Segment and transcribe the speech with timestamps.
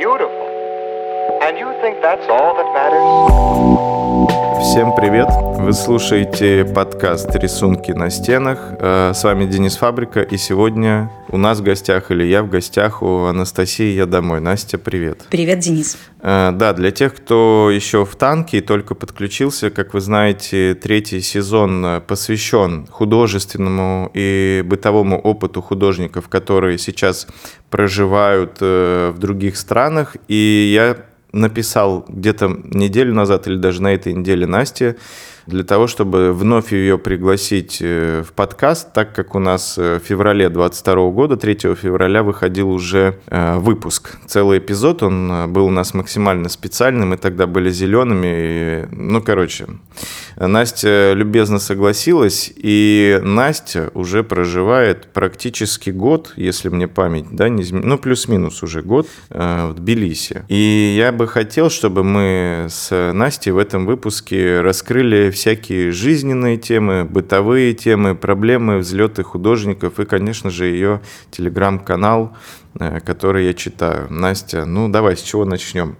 [0.00, 0.48] beautiful.
[1.42, 4.09] And you think that's all that matters?
[4.70, 5.26] Всем привет!
[5.58, 8.60] Вы слушаете подкаст «Рисунки на стенах».
[8.78, 13.02] Э, с вами Денис Фабрика, и сегодня у нас в гостях, или я в гостях
[13.02, 14.40] у Анастасии «Я домой».
[14.40, 15.26] Настя, привет!
[15.28, 15.98] Привет, Денис!
[16.20, 21.20] Э, да, для тех, кто еще в танке и только подключился, как вы знаете, третий
[21.20, 27.26] сезон посвящен художественному и бытовому опыту художников, которые сейчас
[27.70, 30.16] проживают э, в других странах.
[30.28, 34.96] И я написал где-то неделю назад или даже на этой неделе Насте
[35.46, 40.06] для того, чтобы вновь ее пригласить э, в подкаст, так как у нас э, в
[40.06, 44.16] феврале 22 года, 3 февраля, выходил уже э, выпуск.
[44.26, 48.88] Целый эпизод, он был у нас максимально специальный, мы тогда были зелеными.
[48.92, 49.66] Ну, короче,
[50.40, 57.98] Настя любезно согласилась, и Настя уже проживает практически год, если мне память, да, не ну,
[57.98, 60.44] плюс-минус уже год в Тбилиси.
[60.48, 67.04] И я бы хотел, чтобы мы с Настей в этом выпуске раскрыли всякие жизненные темы,
[67.04, 72.36] бытовые темы, проблемы, взлеты художников и, конечно же, ее телеграм-канал,
[72.78, 74.06] э, который я читаю.
[74.10, 75.96] Настя, ну давай, с чего начнем?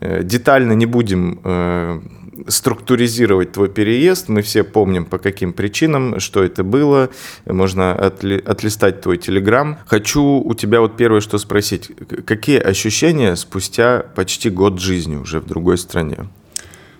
[0.00, 2.00] Э, детально не будем э,
[2.48, 4.28] структуризировать твой переезд.
[4.28, 7.10] Мы все помним, по каким причинам, что это было.
[7.46, 9.78] Можно отли, отлистать твой телеграм.
[9.86, 11.90] Хочу у тебя вот первое что спросить.
[12.26, 16.28] Какие ощущения спустя почти год жизни уже в другой стране?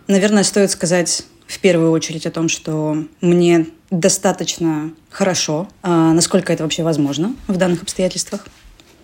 [0.06, 6.62] Наверное, стоит сказать в первую очередь о том, что мне достаточно хорошо, а насколько это
[6.62, 8.46] вообще возможно в данных обстоятельствах.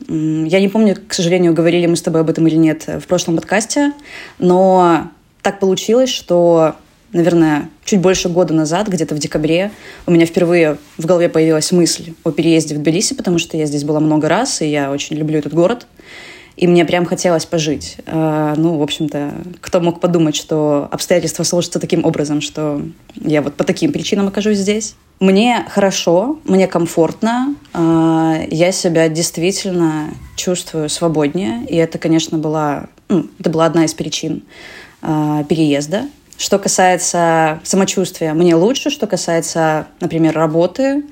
[0.08, 3.36] Я не помню, к сожалению, говорили мы с тобой об этом или нет в прошлом
[3.36, 3.92] подкасте,
[4.38, 5.10] но
[5.42, 6.76] так получилось, что,
[7.12, 9.70] наверное, чуть больше года назад, где-то в декабре,
[10.06, 13.84] у меня впервые в голове появилась мысль о переезде в Тбилиси, потому что я здесь
[13.84, 15.86] была много раз, и я очень люблю этот город–
[16.60, 17.96] и мне прям хотелось пожить.
[18.06, 22.82] А, ну, в общем-то, кто мог подумать, что обстоятельства сложатся таким образом, что
[23.14, 24.94] я вот по таким причинам окажусь здесь.
[25.20, 33.26] Мне хорошо, мне комфортно, а, я себя действительно чувствую свободнее, и это, конечно, была, ну,
[33.38, 34.42] это была одна из причин
[35.02, 36.08] а, переезда.
[36.36, 38.90] Что касается самочувствия, мне лучше.
[38.90, 41.04] Что касается, например, работы,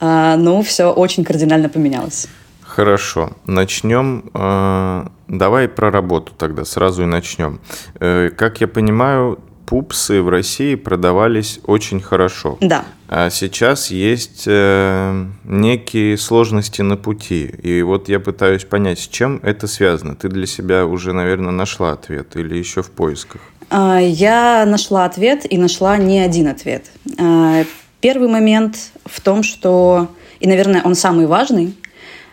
[0.00, 2.28] ну, все очень кардинально поменялось.
[2.76, 4.30] Хорошо, начнем.
[4.34, 7.60] Э, давай про работу тогда сразу и начнем.
[8.00, 12.56] Э, как я понимаю, пупсы в России продавались очень хорошо.
[12.60, 12.84] Да.
[13.08, 17.44] А сейчас есть э, некие сложности на пути.
[17.62, 20.14] И вот я пытаюсь понять, с чем это связано.
[20.14, 23.40] Ты для себя уже, наверное, нашла ответ или еще в поисках?
[23.68, 26.86] А, я нашла ответ и нашла не один ответ.
[27.18, 27.64] А,
[28.00, 30.08] первый момент в том, что,
[30.40, 31.74] и, наверное, он самый важный,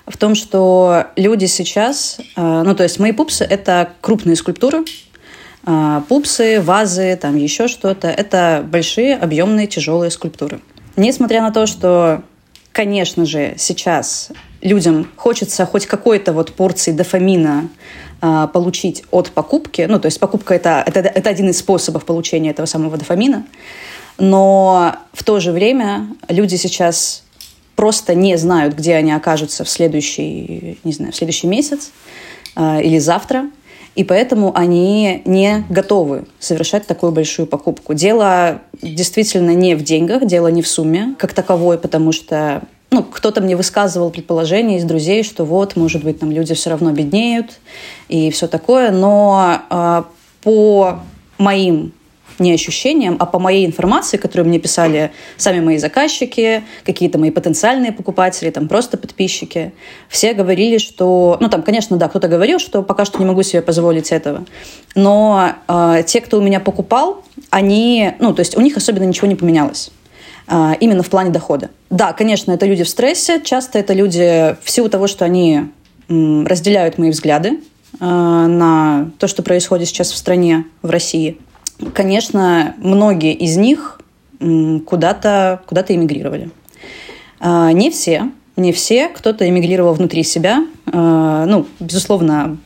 [0.05, 4.83] в том, что люди сейчас, э, ну то есть мои пупсы— это крупные скульптуры,
[6.09, 8.07] пупсы, вазы, там еще что-то.
[8.07, 10.59] Это большие, объемные, тяжелые скульптуры.
[10.95, 12.21] Несмотря на то, что,
[12.71, 14.31] конечно же, сейчас
[14.61, 17.69] людям хочется хоть какой-то вот порции дофамина
[18.21, 22.51] э, получить от покупки, ну, то есть покупка это, это, это один из способов получения
[22.51, 23.45] этого самого дофамина,
[24.17, 27.23] но в то же время люди сейчас
[27.75, 31.91] просто не знают, где они окажутся в следующий, не знаю, в следующий месяц
[32.55, 33.49] э, или завтра.
[33.95, 37.93] И поэтому они не готовы совершать такую большую покупку.
[37.93, 43.41] Дело действительно не в деньгах, дело не в сумме как таковой, потому что ну, кто-то
[43.41, 47.59] мне высказывал предположение из друзей, что вот, может быть, там люди все равно беднеют
[48.07, 50.03] и все такое, но э,
[50.43, 50.99] по
[51.37, 51.91] моим
[52.43, 57.91] не ощущениям, а по моей информации, которую мне писали сами мои заказчики, какие-то мои потенциальные
[57.91, 59.73] покупатели, там просто подписчики,
[60.09, 63.61] все говорили, что, ну там, конечно, да, кто-то говорил, что пока что не могу себе
[63.61, 64.45] позволить этого,
[64.93, 69.27] но э, те, кто у меня покупал, они, ну то есть у них особенно ничего
[69.27, 69.91] не поменялось
[70.47, 71.69] э, именно в плане дохода.
[71.89, 75.71] Да, конечно, это люди в стрессе, часто это люди в силу того, что они
[76.09, 81.37] разделяют мои взгляды э, на то, что происходит сейчас в стране, в России–
[81.93, 83.99] конечно, многие из них
[84.39, 86.49] куда-то куда эмигрировали.
[87.39, 90.65] А, не все, не все, кто-то эмигрировал внутри себя.
[90.91, 92.57] А, ну, безусловно,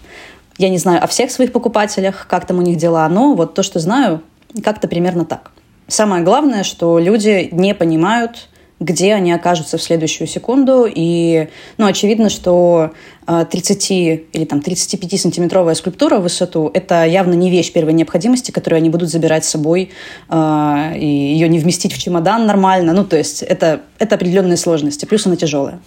[0.57, 3.63] я не знаю о всех своих покупателях, как там у них дела, но вот то,
[3.63, 4.21] что знаю,
[4.63, 5.51] как-то примерно так.
[5.87, 10.87] Самое главное, что люди не понимают, где они окажутся в следующую секунду.
[10.87, 12.91] И, ну, очевидно, что
[13.25, 18.77] 30 а, или там 35-сантиметровая скульптура в высоту– это явно не вещь первой необходимости, которую
[18.77, 19.91] они будут забирать с собой,
[20.29, 22.93] э, и ее не вместить в чемодан нормально.
[22.93, 25.79] Ну, то есть это, это определенные сложности, плюс она тяжелая.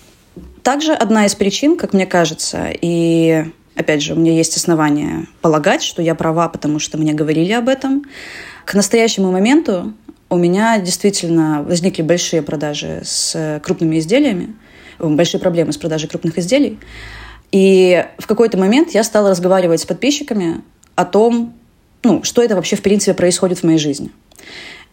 [0.62, 3.44] Также одна из причин, как мне кажется, и
[3.76, 7.66] Опять же, у меня есть основания полагать, что я права, потому что мне говорили об
[7.66, 8.04] этом.
[8.66, 9.94] К настоящему моменту
[10.30, 14.54] у меня действительно возникли большие продажи с крупными изделиями,
[14.98, 16.78] большие проблемы с продажей крупных изделий.
[17.52, 20.62] И в какой-то момент я стала разговаривать с подписчиками
[20.94, 21.54] о том,
[22.04, 24.10] ну, что это вообще в принципе происходит в моей жизни.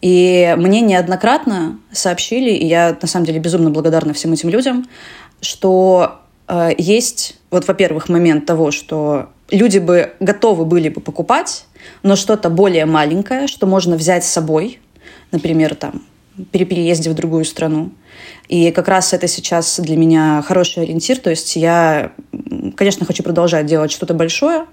[0.01, 4.87] И мне неоднократно сообщили, и я на самом деле безумно благодарна всем этим людям,
[5.41, 11.65] что э, есть, вот, во-первых, момент того, что люди бы готовы были бы покупать,
[12.03, 14.79] но что-то более маленькое, что можно взять с собой,
[15.31, 16.03] например, там,
[16.51, 17.91] при переезде в другую страну.
[18.47, 21.17] И как раз это сейчас для меня хороший ориентир.
[21.17, 22.11] То есть я,
[22.75, 24.65] конечно, хочу продолжать делать что-то большое,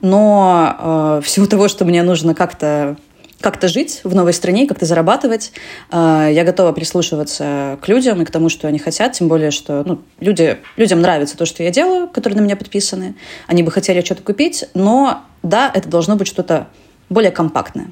[0.00, 2.96] но э, всего того, что мне нужно как-то
[3.38, 5.52] как-то жить в новой стране, как-то зарабатывать.
[5.92, 9.82] Э, я готова прислушиваться к людям и к тому, что они хотят, тем более, что
[9.84, 13.14] ну, люди, людям нравится то, что я делаю, которые на меня подписаны.
[13.46, 16.68] Они бы хотели что-то купить, но да, это должно быть что-то
[17.08, 17.88] более компактное.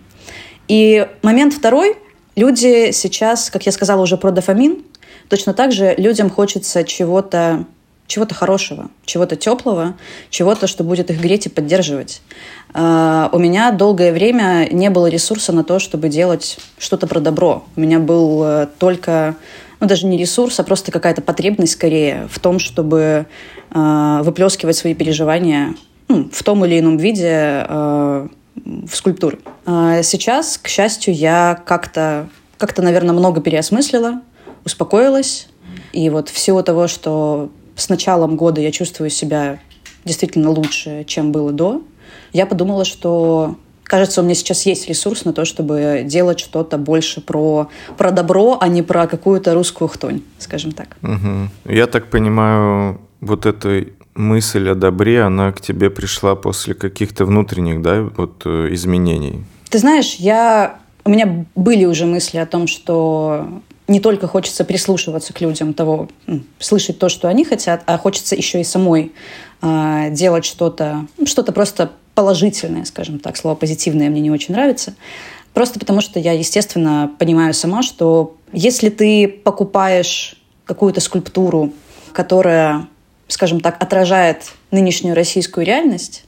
[0.69, 1.96] И момент второй.
[2.37, 4.82] Люди сейчас, как я сказала уже про дофамин,
[5.28, 7.66] точно так же людям хочется чего-то
[8.06, 9.94] чего-то хорошего, чего-то теплого,
[10.28, 12.20] чего-то, что будет их греть и поддерживать.
[12.75, 17.64] А, у меня долгое время не было ресурса на то, чтобы делать что-то про добро.
[17.76, 19.37] У меня был э, только,
[19.81, 23.26] ну даже не ресурс, а просто какая-то потребность скорее в том, чтобы
[23.70, 25.75] а, выплескивать свои переживания
[26.08, 29.38] ну, в том или ином виде а, в скульптуры.
[29.66, 32.28] Сейчас, к счастью, я как-то,
[32.58, 34.20] как-то, наверное, много переосмыслила,
[34.64, 35.48] успокоилась.
[35.92, 39.58] И вот всего того, что с началом года я чувствую себя
[40.04, 41.82] действительно лучше, чем было до,
[42.32, 47.20] я подумала, что кажется, у меня сейчас есть ресурс на то, чтобы делать что-то больше
[47.20, 50.96] про, про добро, а не про какую-то русскую хтонь, скажем так.
[51.02, 51.72] Угу.
[51.72, 57.82] Я так понимаю, вот эта мысль о добре, она к тебе пришла после каких-то внутренних,
[57.82, 59.44] да, вот э, изменений?
[59.70, 63.46] Ты знаешь, я у меня были уже мысли о том, что
[63.87, 66.08] не только хочется прислушиваться к людям, того,
[66.58, 69.12] слышать то, что они хотят, а хочется еще и самой
[69.61, 74.94] э, делать что-то, ну, что-то просто положительное, скажем так, слово позитивное мне не очень нравится.
[75.52, 81.72] Просто потому что я, естественно, понимаю сама, что если ты покупаешь какую-то скульптуру,
[82.12, 82.88] которая,
[83.28, 86.24] скажем так, отражает нынешнюю российскую реальность,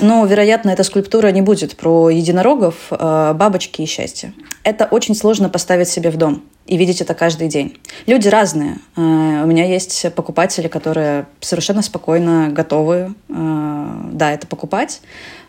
[0.00, 4.32] но, вероятно, эта скульптура не будет про единорогов, а, бабочки и счастье.
[4.64, 7.78] Это очень сложно поставить себе в дом и видеть это каждый день.
[8.06, 8.78] Люди разные.
[8.96, 15.02] А, у меня есть покупатели, которые совершенно спокойно готовы, а, да, это покупать.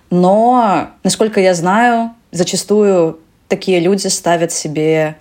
[0.10, 5.16] Но, насколько я знаю, зачастую такие люди ставят себе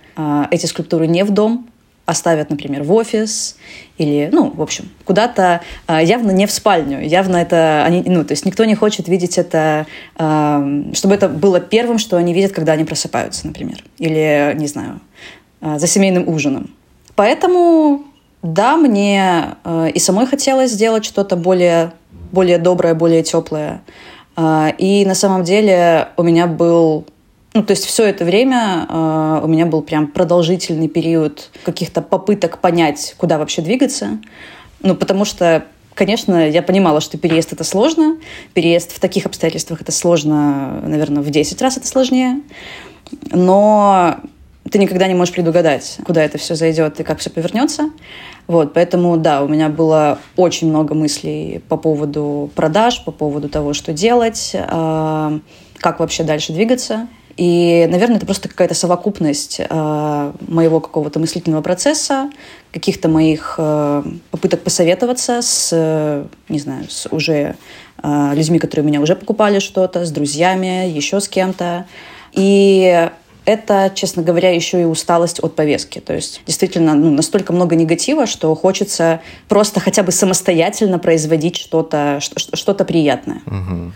[0.51, 1.67] эти скульптуры не в дом,
[2.05, 3.57] оставят, например, в офис
[3.97, 8.33] или, ну, в общем, куда-то э, явно не в спальню, явно это, они, ну, то
[8.33, 9.85] есть никто не хочет видеть это,
[10.17, 14.99] э, чтобы это было первым, что они видят, когда они просыпаются, например, или, не знаю,
[15.61, 16.71] э, за семейным ужином.
[17.15, 18.03] Поэтому,
[18.41, 19.55] да, мне
[19.93, 21.93] и самой хотелось сделать что-то более,
[22.31, 23.81] более доброе, более теплое.
[24.79, 27.05] И на самом деле у меня был
[27.53, 32.59] ну, то есть все это время э, у меня был прям продолжительный период каких-то попыток
[32.59, 34.19] понять, куда вообще двигаться.
[34.81, 38.17] Ну, потому что, конечно, я понимала, что переезд это сложно.
[38.55, 42.41] Переезд в таких обстоятельствах это сложно, наверное, в 10 раз это сложнее.
[43.29, 44.17] Но
[44.71, 47.91] ты никогда не можешь предугадать, куда это все зайдет и как все повернется.
[48.47, 53.73] Вот, поэтому, да, у меня было очень много мыслей по поводу продаж, по поводу того,
[53.73, 55.39] что делать, э,
[55.77, 57.07] как вообще дальше двигаться.
[57.35, 62.29] И, наверное, это просто какая-то совокупность э, моего какого-то мыслительного процесса,
[62.71, 67.55] каких-то моих э, попыток посоветоваться с, не знаю, с уже
[68.03, 71.85] э, людьми, которые у меня уже покупали что-то, с друзьями, еще с кем-то.
[72.33, 73.09] И
[73.45, 75.99] это, честно говоря, еще и усталость от повестки.
[75.99, 82.19] То есть действительно ну, настолько много негатива, что хочется просто хотя бы самостоятельно производить что-то
[82.19, 83.41] что приятное.
[83.45, 83.91] Угу.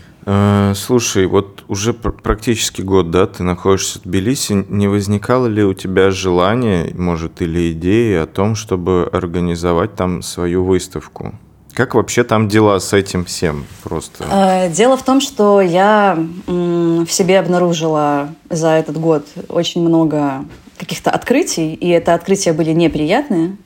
[0.74, 4.66] Слушай, вот уже практически год, да, ты находишься в Тбилиси.
[4.68, 10.64] Не возникало ли у тебя желание, может, или идеи о том, чтобы организовать там свою
[10.64, 11.34] выставку?
[11.78, 14.24] Как вообще там дела с этим всем просто?
[14.28, 16.18] Э, дело в том, что я
[16.48, 20.44] в себе обнаружила за этот год очень много
[20.76, 23.56] каких-то открытий, и это открытия были неприятные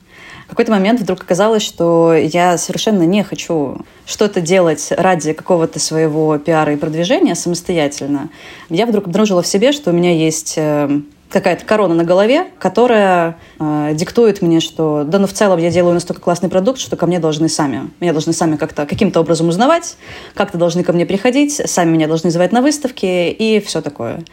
[0.53, 6.73] какой-то момент вдруг оказалось, что я совершенно не хочу что-то делать ради какого-то своего пиара
[6.73, 8.29] и продвижения самостоятельно.
[8.69, 11.01] Я вдруг обнаружила в себе, что у меня есть э,
[11.33, 15.95] какая-то корона на голове, которая э, диктует мне, что да, ну в целом я делаю
[15.95, 19.97] настолько классный продукт, что ко мне должны сами, меня должны сами как-то каким-то образом узнавать,
[20.35, 24.23] как-то должны ко мне приходить, сами меня должны звать на выставки и все такое.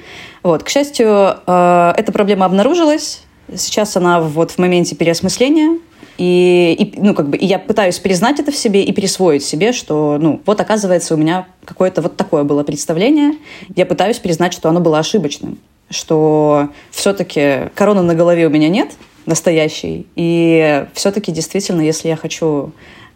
[0.42, 3.22] Вот, к счастью, э, эта проблема обнаружилась.
[3.56, 5.78] Сейчас она вот в моменте переосмысления,
[6.18, 9.72] и, и, ну, как бы, и я пытаюсь признать это в себе и присвоить себе,
[9.72, 13.32] что, ну, вот оказывается, у меня какое-то вот такое было представление.
[13.74, 15.58] Я пытаюсь признать, что оно было ошибочным
[15.90, 18.92] что все-таки короны на голове у меня нет
[19.26, 22.72] настоящей, и все-таки действительно, если я хочу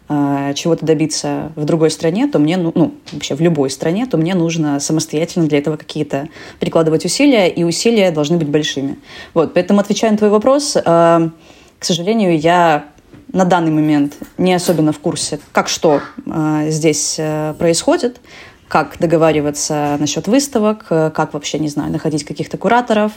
[0.07, 4.17] э, чего-то добиться в другой стране, то мне, ну, ну, вообще в любой стране, то
[4.17, 6.29] мне нужно самостоятельно для этого какие-то
[6.59, 8.97] прикладывать усилия, и усилия должны быть большими.
[9.33, 12.85] Вот, поэтому, отвечая на твой вопрос, э, к сожалению, я
[13.33, 18.21] на данный момент не особенно в курсе, как что э, здесь э, происходит
[18.67, 23.11] как договариваться насчет выставок, э, как вообще, не знаю, находить каких-то кураторов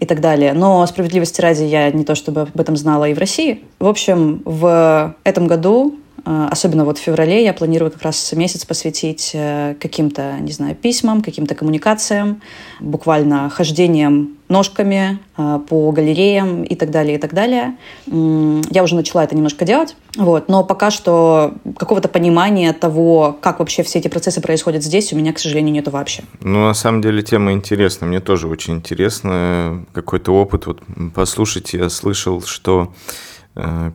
[0.00, 0.52] и так далее.
[0.52, 3.64] Но справедливости ради я не то чтобы об этом знала и в России.
[3.78, 9.32] В общем, в этом году особенно вот в феврале я планирую как раз месяц посвятить
[9.34, 12.40] э, каким-то, не знаю, письмам, каким-то коммуникациям,
[12.80, 17.76] буквально хождением ножками а, по галереям и так далее, и так далее.
[18.06, 23.82] Я уже начала это немножко делать, вот, но пока что какого-то понимания того, как вообще
[23.82, 26.24] все эти процессы происходят здесь, у меня, к сожалению, нету вообще.
[26.40, 28.08] Ну, на самом деле, тема интересная.
[28.08, 30.66] Мне тоже очень интересно какой-то опыт.
[30.66, 30.80] Вот
[31.14, 32.92] послушайте, я слышал, что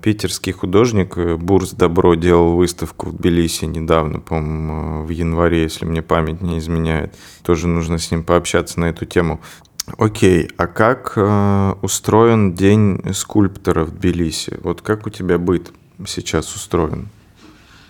[0.02, 6.02] питерский художник э, Бурс Добро делал выставку в Тбилиси недавно, по-моему, в январе, если мне
[6.02, 7.16] память не изменяет.
[7.44, 9.40] Тоже нужно с ним пообщаться на эту тему.
[9.98, 14.60] Окей, а как э, устроен день скульптора в Тбилиси?
[14.64, 15.72] Вот как у тебя быт
[16.08, 17.10] сейчас устроен?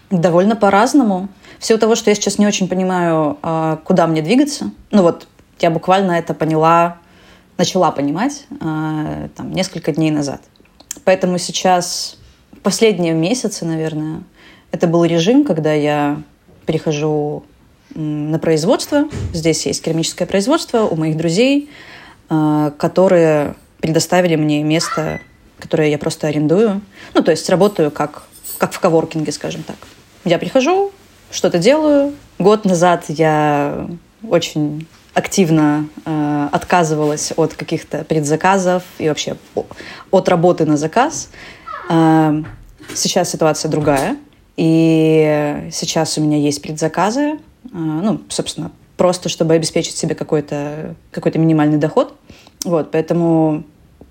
[0.10, 1.30] Довольно по-разному.
[1.60, 4.72] В силу того, что я сейчас не очень понимаю, э, куда мне двигаться.
[4.92, 5.28] Ну вот,
[5.60, 6.98] я буквально это поняла,
[7.58, 10.42] начала понимать э, там, несколько дней назад.
[11.04, 12.18] Поэтому сейчас
[12.62, 14.24] последние месяцы, наверное,
[14.72, 16.22] это был режим, когда я
[16.66, 17.44] прихожу
[17.94, 19.06] на производство.
[19.34, 21.70] Здесь есть керамическое производство у моих друзей,
[22.30, 25.20] а, которые предоставили мне место,
[25.60, 26.82] которое я просто арендую.
[27.14, 28.24] Ну, то есть работаю как,
[28.58, 29.76] как в коворкинге, скажем так.
[30.26, 30.92] Я прихожу,
[31.30, 32.14] что-то делаю.
[32.40, 33.88] Год назад я
[34.28, 39.38] очень активно э, отказывалась от каких-то предзаказов и вообще
[40.12, 41.30] от работы на заказ.
[41.90, 42.44] Э,
[42.94, 44.18] сейчас ситуация другая,
[44.58, 47.38] и сейчас у меня есть предзаказы, э,
[47.72, 52.16] ну, собственно, просто чтобы обеспечить себе какой-то какой минимальный доход.
[52.64, 53.64] Вот, поэтому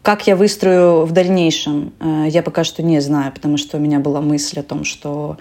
[0.02, 4.00] как я выстрою в дальнейшем, э, я пока что не знаю, потому что у меня
[4.00, 5.38] была мысль о том, что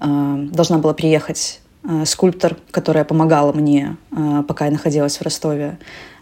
[0.00, 0.04] э,
[0.50, 1.59] должна была приехать
[2.04, 5.78] скульптор, которая помогала мне, э, пока я находилась в Ростове,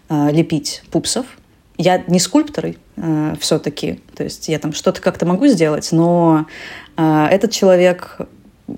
[0.09, 1.25] э, лепить пупсов.
[1.77, 2.73] Я не скульптор
[3.39, 6.45] все-таки, то есть я там что-то как-то могу сделать, но
[6.97, 8.17] этот человек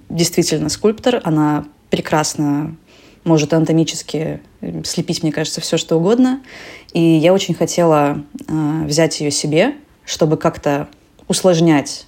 [0.08, 2.76] действительно скульптор, она прекрасно
[3.24, 4.40] может анатомически
[4.84, 6.42] слепить, мне кажется, все что угодно.
[6.94, 9.74] И я очень хотела взять ее себе,
[10.06, 10.88] чтобы как-то
[11.28, 12.06] усложнять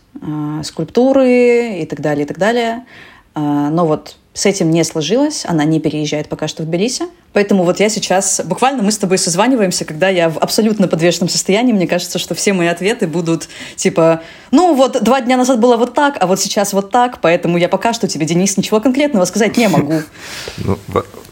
[0.63, 2.85] скульптуры и так далее, и так далее.
[3.33, 7.05] Но вот с этим не сложилось, она не переезжает пока что в Тбилиси.
[7.33, 11.71] Поэтому вот я сейчас, буквально мы с тобой созваниваемся, когда я в абсолютно подвешенном состоянии.
[11.71, 14.21] Мне кажется, что все мои ответы будут типа,
[14.51, 17.69] ну вот два дня назад было вот так, а вот сейчас вот так, поэтому я
[17.69, 20.01] пока что тебе, Денис, ничего конкретного сказать не могу.
[20.57, 20.77] Ну,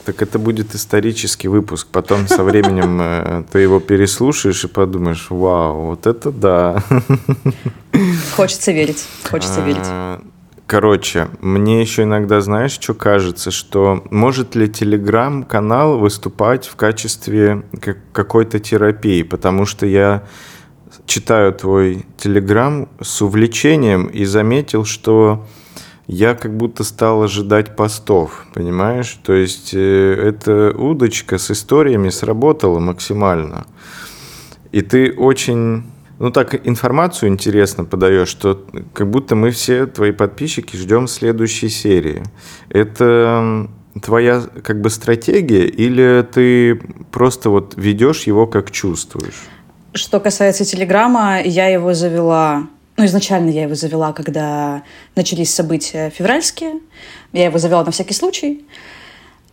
[0.03, 1.87] так это будет исторический выпуск.
[1.91, 6.83] Потом со временем э, ты его переслушаешь и подумаешь, вау, вот это да.
[8.35, 9.85] Хочется верить, хочется верить.
[10.67, 17.63] Короче, мне еще иногда, знаешь, что кажется, что может ли телеграм-канал выступать в качестве
[18.13, 20.23] какой-то терапии, потому что я
[21.05, 25.45] читаю твой телеграм с увлечением и заметил, что
[26.07, 29.19] я как будто стал ожидать постов, понимаешь?
[29.23, 33.65] То есть э, эта удочка с историями сработала максимально.
[34.71, 35.83] И ты очень
[36.21, 38.63] ну так информацию интересно подаешь, что
[38.93, 42.23] как будто мы все твои подписчики ждем следующей серии.
[42.69, 43.67] Это
[44.01, 46.79] твоя как бы стратегия или ты
[47.11, 49.47] просто вот ведешь его как чувствуешь?
[49.93, 54.83] Что касается Телеграма, я его завела ну, изначально я его завела, когда
[55.15, 56.73] начались события февральские.
[57.33, 58.63] Я его завела на всякий случай.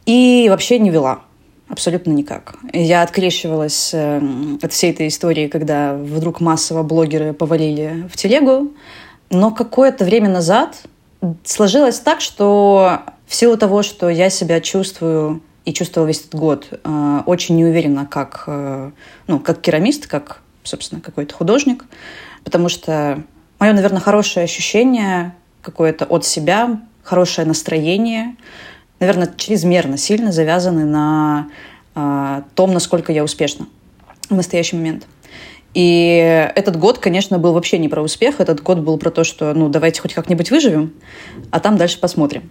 [0.05, 1.23] И вообще не вела.
[1.69, 2.57] Абсолютно никак.
[2.73, 4.21] Я открещивалась э,
[4.63, 8.73] от всей этой истории, когда вдруг массово блогеры повалили в телегу.
[9.31, 10.77] Но какое-то время назад
[11.45, 16.69] сложилось так, что в силу того, что я себя чувствую и чувствовала весь этот год
[16.71, 18.91] э, очень неуверенно, как, э,
[19.27, 21.85] ну, как керамист, как, собственно, какой-то художник,
[22.45, 23.23] потому что
[23.59, 28.37] мое, наверное, хорошее ощущение какое-то от себя, хорошее настроение,
[29.01, 31.49] наверное, чрезмерно сильно завязаны на
[31.95, 33.67] э, том, насколько я успешна
[34.29, 35.07] в настоящий момент.
[35.75, 38.41] И этот год, конечно, был вообще не про успех.
[38.41, 40.93] Этот год был про то, что, ну, давайте хоть как-нибудь выживем,
[41.51, 42.51] а там дальше посмотрим.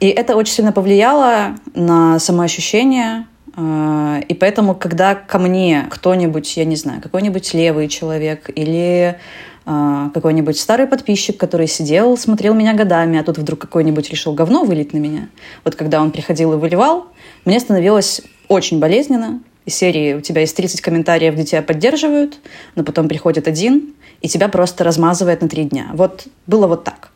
[0.00, 3.26] И это очень сильно повлияло на самоощущение.
[3.56, 9.18] Э, и поэтому, когда ко мне кто-нибудь, я не знаю, какой-нибудь левый человек или
[9.66, 14.92] какой-нибудь старый подписчик, который сидел, смотрел меня годами, а тут вдруг какой-нибудь решил говно вылить
[14.92, 15.28] на меня.
[15.64, 17.06] Вот когда он приходил и выливал,
[17.44, 19.40] мне становилось очень болезненно.
[19.64, 22.38] Из серии у тебя есть 30 комментариев, где тебя поддерживают,
[22.76, 25.88] но потом приходит один, и тебя просто размазывает на три дня.
[25.94, 27.10] Вот было вот так.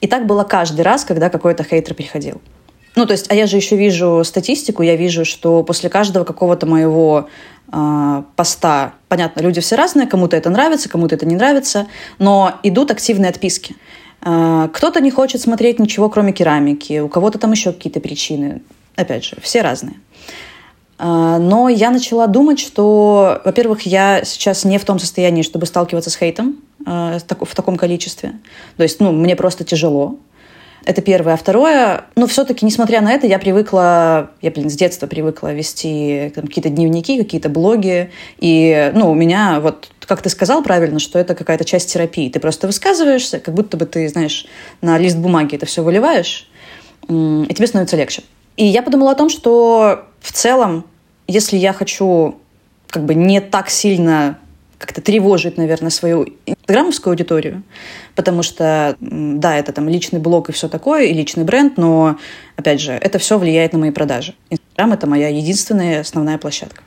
[0.00, 2.40] И так было каждый раз, когда какой-то хейтер приходил.
[2.96, 6.66] Ну, то есть, а я же еще вижу статистику, я вижу, что после каждого какого-то
[6.66, 7.28] моего
[7.72, 11.86] э, поста, понятно, люди все разные, кому-то это нравится, кому-то это не нравится,
[12.18, 13.76] но идут активные отписки.
[14.22, 18.62] Э, кто-то не хочет смотреть ничего, кроме керамики, у кого-то там еще какие-то причины.
[18.96, 19.96] Опять же, все разные.
[20.98, 26.10] Э, но я начала думать, что, во-первых, я сейчас не в том состоянии, чтобы сталкиваться
[26.10, 26.56] с хейтом,
[26.86, 28.32] Э, в таком количестве.
[28.76, 30.16] То есть, ну, мне просто тяжело.
[30.84, 31.34] Это первое.
[31.34, 36.32] А второе, ну, все-таки, несмотря на это, я привыкла, я, блин, с детства привыкла вести
[36.34, 38.10] какие-то дневники, какие-то блоги.
[38.38, 42.30] И, ну, у меня, вот, как ты сказал правильно, что это какая-то часть терапии.
[42.30, 44.46] Ты просто высказываешься, как будто бы ты, знаешь,
[44.80, 46.48] на лист бумаги это все выливаешь,
[47.08, 48.22] и тебе становится легче.
[48.56, 50.84] И я подумала о том, что в целом,
[51.26, 52.36] если я хочу
[52.88, 54.38] как бы не так сильно
[54.80, 57.62] как-то тревожит, наверное, свою инстаграмовскую аудиторию,
[58.16, 62.16] потому что, да, это там личный блог и все такое, и личный бренд, но,
[62.56, 64.34] опять же, это все влияет на мои продажи.
[64.48, 66.82] Инстаграм— это моя единственная основная площадка.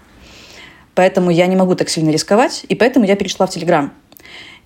[0.95, 3.93] Поэтому я не могу так сильно рисковать, и поэтому я перешла в Телеграм.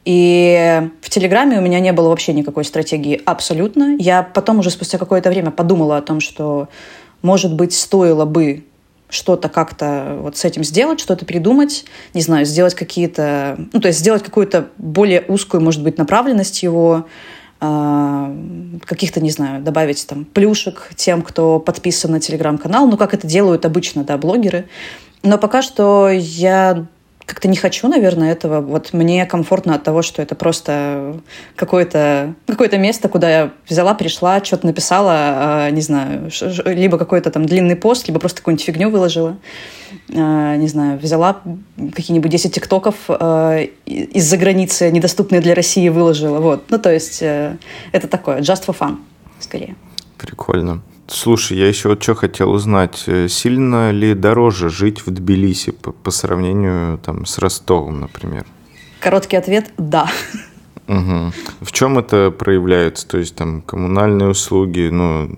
[0.06, 3.98] И в Телеграме у меня не было вообще никакой стратегии абсолютно.
[4.00, 6.70] Я потом уже спустя какое-то время подумала о том, что,
[7.22, 8.63] может быть, стоило бы
[9.10, 14.00] что-то как-то вот с этим сделать, что-то придумать, не знаю, сделать какие-то, ну, то есть
[14.00, 17.08] сделать какую-то более узкую, может быть, направленность его,
[17.62, 18.36] э,
[18.86, 23.65] каких-то, не знаю, добавить там плюшек тем, кто подписан на телеграм-канал, ну, как это делают
[23.65, 24.67] обычно, да, блогеры.
[25.24, 26.86] Но пока что я
[27.28, 28.62] как-то не хочу, наверное, этого.
[28.62, 31.20] Вот мне комфортно от того, что это просто
[31.58, 36.32] какое-то какое место, куда я взяла, пришла, что-то написала, а, не знаю,
[36.66, 39.38] либо какой-то там длинный пост, либо просто какую-нибудь фигню выложила.
[40.16, 41.42] А, не знаю, взяла
[41.94, 46.40] какие-нибудь 10 тиктоков а, из-за границы, недоступные для России, выложила.
[46.40, 46.63] Вот.
[46.70, 47.58] Ну, то есть э,
[47.92, 49.00] это такое, just for fun,
[49.42, 49.76] скорее.
[50.18, 50.82] Прикольно.
[51.08, 53.04] Слушай, я еще вот что хотел узнать.
[53.08, 58.46] Э, сильно ли дороже жить в Тбилиси по, по сравнению там, с Ростовом, например?
[59.00, 60.10] Короткий ответ– да.
[60.88, 61.32] Угу.
[61.62, 63.08] В чем это проявляется?
[63.08, 65.30] То есть там коммунальные услуги, ну,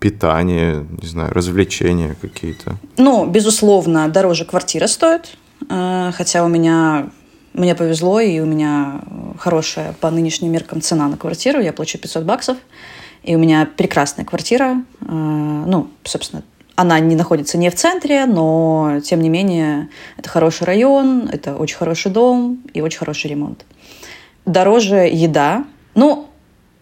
[0.00, 2.76] питание, не знаю, развлечения какие-то?
[2.96, 5.36] Ну, безусловно, дороже квартира стоит.
[5.70, 7.10] Э, хотя у меня
[7.52, 9.02] мне повезло, и у меня
[9.38, 11.60] хорошая по нынешним меркам цена на квартиру.
[11.60, 12.56] Я плачу 500 баксов.
[13.22, 14.82] И у меня прекрасная квартира.
[15.00, 16.42] Э, ну, собственно,
[16.74, 21.76] она не находится не в центре, но, тем не менее, это хороший район, это очень
[21.76, 23.64] хороший дом и очень хороший ремонт.
[24.46, 25.64] Дороже еда.
[25.94, 26.28] Ну,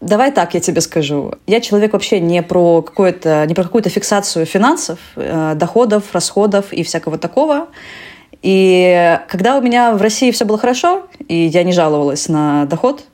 [0.01, 1.35] Давай так я тебе скажу.
[1.47, 6.83] Я человек вообще не про, какое-то, не про какую-то фиксацию финансов, э, доходов, расходов и
[6.83, 7.69] всякого такого.
[8.41, 13.05] И когда у меня в России все было хорошо, и я не жаловалась на доход,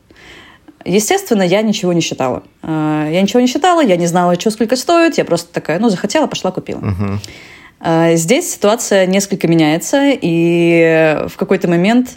[0.87, 2.43] Естественно, я ничего не считала.
[2.63, 5.19] Э, я ничего не считала, я не знала, что сколько стоит.
[5.19, 6.81] Я просто такая, ну, захотела, пошла, купила.
[6.81, 8.17] Uh-huh.
[8.17, 12.17] Здесь ситуация несколько меняется, и в какой-то момент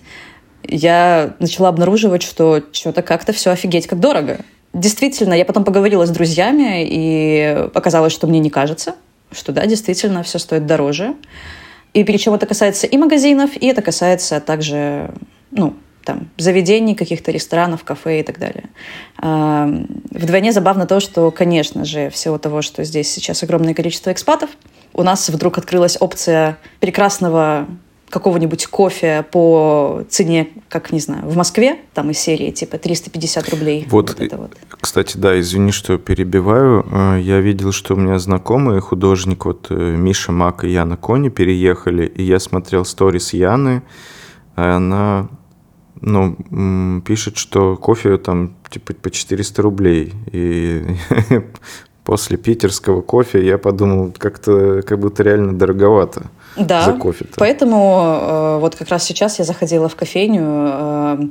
[0.64, 4.40] я начала обнаруживать, что что-то как-то все офигеть как дорого.
[4.74, 8.96] Действительно, я потом поговорила с друзьями, и оказалось, что мне не кажется,
[9.32, 11.16] что да, действительно, все стоит дороже.
[11.94, 15.12] И причем это касается и магазинов, и это касается также
[15.52, 15.76] ну,
[16.10, 18.64] там, заведений, каких-то ресторанов, кафе и так далее.
[20.10, 24.50] Вдвойне забавно то, что, конечно же, всего того, что здесь сейчас огромное количество экспатов,
[24.94, 27.68] у нас вдруг открылась опция прекрасного
[28.10, 33.86] какого-нибудь кофе по цене, как, не знаю, в Москве, там из серии типа 350 рублей.
[33.88, 34.58] Вот, вот, вот.
[34.82, 36.88] кстати, да, извини, что перебиваю.
[36.92, 41.30] Э, я видел, что у меня знакомый художник, вот э, Миша Мак и Яна Кони
[41.30, 43.84] переехали, и я смотрел сторис Яны,
[44.56, 45.30] а она
[46.02, 50.14] ну, пишет, что кофе там типа по 400 рублей.
[50.32, 50.86] И
[52.04, 56.24] после питерского кофе я подумал, как-то как будто реально дороговато
[56.58, 57.26] да, за кофе.
[57.26, 57.36] -то.
[57.38, 61.28] Поэтому э, вот как раз сейчас я заходила в кофейню, э,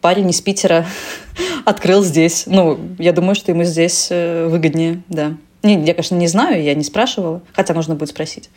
[0.00, 0.86] парень из Питера
[1.64, 2.44] открыл здесь.
[2.46, 5.34] Ну, я думаю, что ему здесь э, выгоднее, да.
[5.62, 8.50] Не, я, конечно, не знаю, я не спрашивала, хотя нужно будет спросить,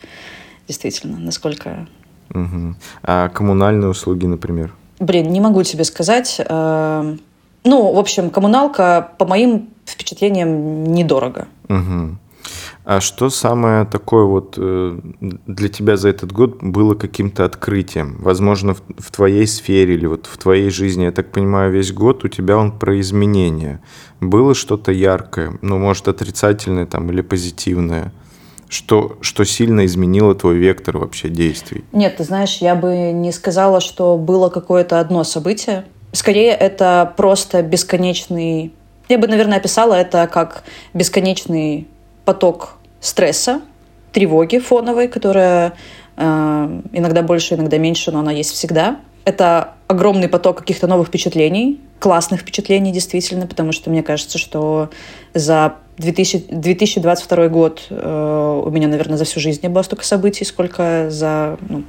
[0.66, 1.86] действительно, насколько...
[2.30, 2.74] Угу.
[3.04, 4.74] А коммунальные услуги, например?
[4.98, 6.40] Блин, не могу тебе сказать.
[6.40, 7.16] Э,
[7.64, 11.48] ну, в общем, коммуналка, по моим впечатлениям, недорого.
[11.68, 12.18] Угу.
[12.84, 18.16] А что самое такое вот э, для тебя за этот год было каким-то открытием?
[18.20, 22.24] Возможно, в, в твоей сфере или вот в твоей жизни, я так понимаю, весь год
[22.24, 23.80] у тебя он про изменения.
[24.20, 28.12] Было что-то яркое, ну, может, отрицательное там или позитивное?
[28.68, 31.84] Что, что сильно изменило твой вектор вообще действий?
[31.92, 35.84] Нет, ты знаешь, я бы не сказала, что было какое-то одно событие.
[36.12, 38.72] Скорее, это просто бесконечный...
[39.08, 41.86] Я бы, наверное, описала это как бесконечный
[42.24, 43.60] поток стресса,
[44.12, 45.74] тревоги фоновой, которая
[46.16, 48.98] э, иногда больше, иногда меньше, но она есть всегда.
[49.26, 54.88] Это огромный поток каких-то новых впечатлений, классных впечатлений действительно, потому что мне кажется, что
[55.34, 60.44] за 2000, 2022 год э, у меня, наверное, за всю жизнь не было столько событий,
[60.44, 61.82] сколько за, ну,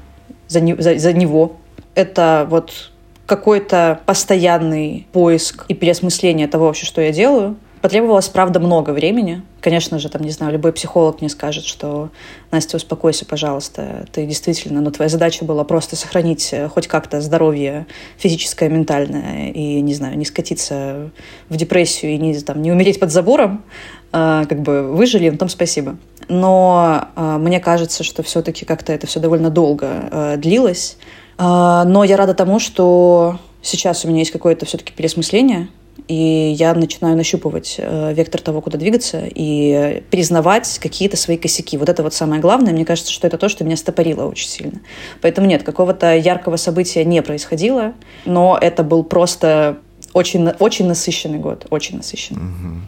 [0.48, 1.58] за, за, за него.
[1.94, 2.92] Это вот
[3.28, 7.56] какой-то постоянный поиск и переосмысление того вообще, что я делаю.
[7.88, 9.44] Потребовалось, правда, много времени.
[9.62, 12.10] Конечно же, там, не знаю, любой психолог мне скажет, что
[12.52, 14.06] Настя, успокойся, пожалуйста.
[14.12, 19.80] Ты действительно, ну, твоя задача была просто сохранить э, хоть как-то здоровье физическое, ментальное, и,
[19.80, 21.12] не знаю, не скатиться
[21.48, 23.64] в депрессию и не, там, не умереть под забором.
[24.12, 25.96] А, как бы выжили, на том спасибо.
[26.28, 30.98] Но а, мне кажется, что все-таки как-то это все довольно долго длилось.
[31.38, 35.70] Но я рада тому, что сейчас у меня есть какое-то все-таки переосмысление
[36.08, 41.78] и я начинаю нащупывать э, вектор того, куда двигаться, и признавать какие-то свои косяки.
[41.78, 42.74] Вот это вот самое главное.
[42.74, 44.80] Мне кажется, что это то, что меня стопорило очень сильно.
[45.22, 47.94] Поэтому нет, какого-то яркого события не происходило,
[48.26, 49.80] но это был просто
[50.14, 52.42] очень, очень насыщенный год, очень насыщенный.
[52.42, 52.82] Угу.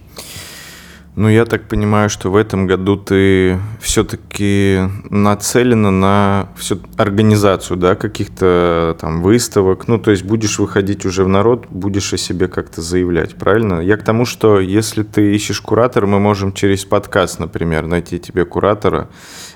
[1.20, 4.80] Ну, я так понимаю, что в этом году ты все-таки
[5.10, 9.90] нацелена на всю организацию, да, каких-то там выставок.
[9.90, 13.82] Ну, то есть будешь выходить уже в народ, будешь о себе как-то заявлять, правильно?
[13.82, 18.46] Я к тому, что если ты ищешь куратора, мы можем через подкаст, например, найти тебе
[18.46, 19.10] куратора,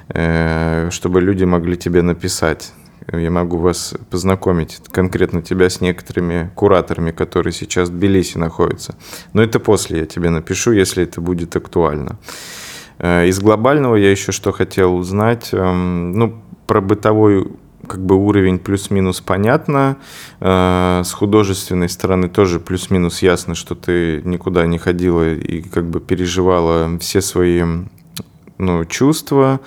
[0.10, 2.74] э, чтобы люди могли тебе написать
[3.12, 8.96] я могу вас познакомить, конкретно тебя, с некоторыми кураторами, которые сейчас в Тбилиси находятся.
[9.34, 12.18] Но это после я тебе напишу, если это будет актуально.
[13.00, 15.50] Э, из глобального я еще что хотел узнать.
[15.52, 17.52] Эм, ну, про бытовой
[17.88, 19.98] как бы уровень плюс-минус понятно.
[20.40, 26.00] Э, с художественной стороны тоже плюс-минус ясно, что ты никуда не ходила и как бы
[26.00, 27.64] переживала все свои
[28.58, 29.60] ну, чувства.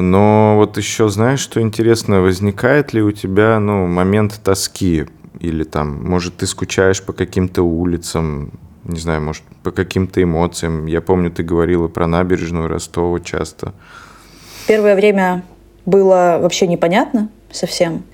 [0.00, 5.06] Но вот еще знаешь, что интересно, возникает ли у тебя ну, момент тоски?
[5.40, 8.52] Или там, может, ты скучаешь по каким-то улицам,
[8.84, 10.86] не знаю, может, по каким-то эмоциям.
[10.86, 13.72] Я помню, ты говорила про набережную Ростова часто.
[14.66, 15.44] Первое время
[15.84, 18.04] было вообще непонятно совсем.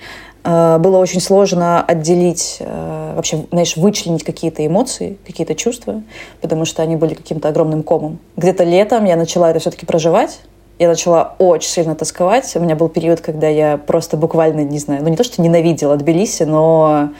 [0.44, 6.02] Э, было очень сложно отделить, э, вообще, знаешь, вычленить какие-то эмоции, какие-то чувства,
[6.40, 8.18] потому что они были каким-то огромным комом.
[8.36, 10.40] Где-то летом я начала это все-таки проживать,
[10.82, 12.56] я начала очень сильно тосковать.
[12.56, 15.96] У меня был период, когда я просто буквально, не знаю, ну не то, что ненавидела
[15.96, 17.10] Тбилиси, но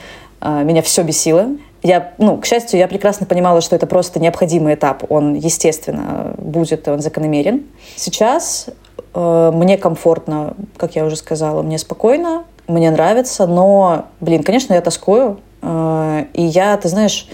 [0.41, 1.47] э, меня все бесило.
[1.81, 5.09] Я, ну, к счастью, я прекрасно понимала, что это просто необходимый этап.
[5.09, 7.63] Он, естественно, будет, он закономерен.
[7.95, 8.67] Сейчас
[9.13, 14.81] э, мне комфортно, как я уже сказала, мне спокойно, мне нравится, но, блин, конечно, я
[14.81, 15.39] тоскую.
[15.61, 17.29] Э, и я, ты знаешь,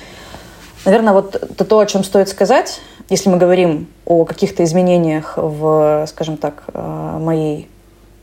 [0.85, 6.37] наверное, вот то, о чем стоит сказать, если мы говорим о каких-то изменениях в, скажем
[6.37, 7.67] так, э, моей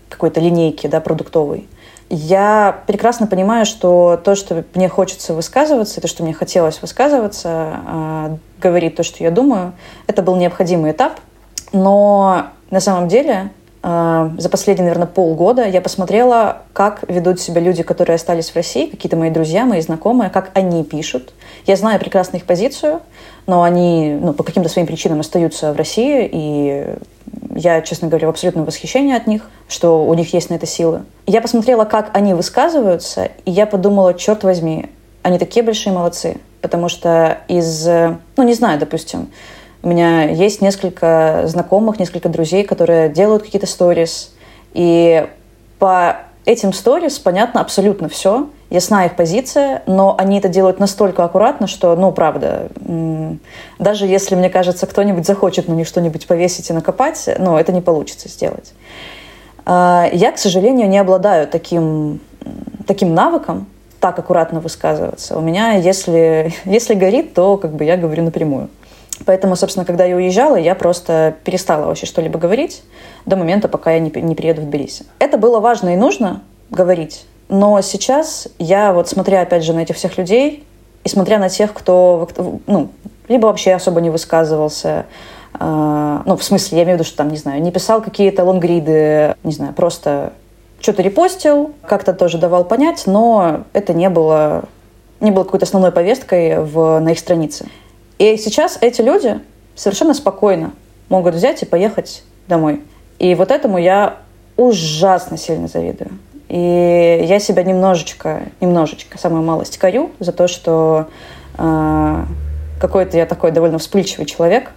[0.08, 1.68] какой-то линейке да, продуктовой,
[2.08, 8.36] я прекрасно понимаю, что то, что мне хочется высказываться, то, что мне хотелось высказываться, э,
[8.60, 9.72] говорить то, что я думаю,
[10.06, 11.18] это был необходимый этап.
[11.72, 13.50] Но на самом деле
[13.86, 19.16] за последние, наверное, полгода я посмотрела, как ведут себя люди, которые остались в России, какие-то
[19.16, 21.32] мои друзья, мои знакомые, как они пишут.
[21.66, 23.00] Я знаю прекрасно их позицию,
[23.46, 26.96] но они ну, по каким-то своим причинам остаются в России, и
[27.54, 31.02] я, честно говоря, в абсолютном восхищении от них, что у них есть на это силы.
[31.26, 34.86] Я посмотрела, как они высказываются, и я подумала, черт возьми,
[35.22, 36.38] они такие большие молодцы.
[36.60, 39.28] Потому что из, ну не знаю, допустим,
[39.86, 44.34] у меня есть несколько знакомых, несколько друзей, которые делают какие-то сторис,
[44.74, 45.28] и
[45.78, 48.48] по этим сторис понятно абсолютно все.
[48.68, 52.68] ясна их позиция, но они это делают настолько аккуратно, что, ну, правда,
[53.78, 57.80] даже если, мне кажется, кто-нибудь захочет на них что-нибудь повесить и накопать, ну, это не
[57.80, 58.72] получится сделать.
[59.66, 62.18] А, я, к сожалению, не обладаю таким,
[62.88, 63.68] таким навыком,
[64.00, 65.38] так аккуратно высказываться.
[65.38, 68.68] У меня, если, если горит, то как бы я говорю напрямую.
[69.24, 72.82] Поэтому, собственно, когда я уезжала, я просто перестала вообще что-либо говорить
[73.24, 75.06] до момента, пока я не, не приеду в Тбилиси.
[75.18, 79.96] Это было важно и нужно говорить, но сейчас я вот смотря опять же на этих
[79.96, 80.64] всех людей
[81.04, 82.28] и смотря на тех, кто
[82.66, 82.88] ну,
[83.28, 85.06] либо вообще особо не высказывался,
[85.58, 88.44] э, ну, в смысле, я имею в виду, что там, не знаю, не писал какие-то
[88.44, 90.32] лонгриды, не знаю, просто
[90.80, 94.64] что-то репостил, как-то тоже давал понять, но это не было,
[95.20, 97.66] не было какой-то основной повесткой в, на их странице.
[98.18, 99.40] И сейчас эти люди
[99.74, 100.72] совершенно спокойно
[101.08, 102.82] могут взять и поехать домой.
[103.18, 104.18] И вот этому я
[104.56, 106.10] ужасно сильно завидую.
[106.48, 111.08] И я себя немножечко, немножечко, самую малость корю за то, что
[111.58, 112.24] э,
[112.80, 114.70] какой-то я такой довольно вспыльчивый человек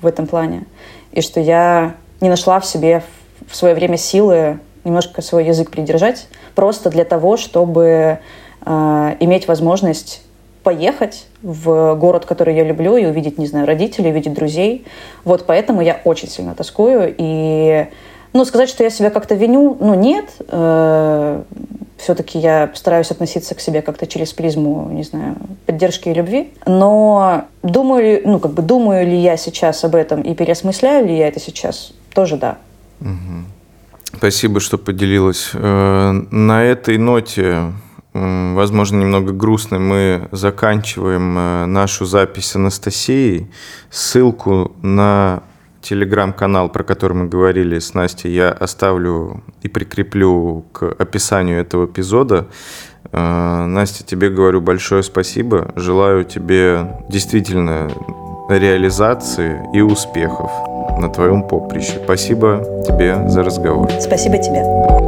[0.00, 0.66] в этом плане,
[1.12, 3.02] и что я не нашла в себе
[3.46, 8.18] в свое время силы немножко свой язык придержать, просто для того, чтобы
[8.64, 10.22] э, иметь возможность
[10.62, 14.84] поехать в город, который я люблю, и увидеть, не знаю, родителей, увидеть друзей.
[15.24, 17.14] Вот поэтому я очень сильно тоскую.
[17.16, 17.86] И,
[18.32, 20.26] ну, сказать, что я себя как-то виню, ну, нет.
[20.48, 21.42] Э,
[21.96, 26.52] все-таки я стараюсь относиться к себе как-то через призму, не знаю, поддержки и любви.
[26.66, 31.28] Но думаю, ну, как бы думаю ли я сейчас об этом и переосмысляю ли я
[31.28, 32.58] это сейчас, тоже да.
[34.16, 35.50] Спасибо, что поделилась.
[35.54, 37.72] Э, на этой ноте
[38.12, 43.50] возможно, немного грустной, мы заканчиваем э, нашу запись Анастасии.
[43.90, 45.42] Ссылку на
[45.80, 52.48] телеграм-канал, про который мы говорили с Настей, я оставлю и прикреплю к описанию этого эпизода.
[53.12, 55.72] Э, Настя, тебе говорю большое спасибо.
[55.76, 57.90] Желаю тебе действительно
[58.48, 60.50] реализации и успехов
[60.98, 62.00] на твоем поприще.
[62.04, 63.90] Спасибо тебе за разговор.
[64.00, 64.99] Спасибо тебе.